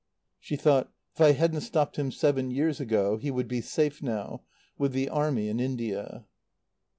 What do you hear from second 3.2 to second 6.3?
would be safe now, with the Army in India."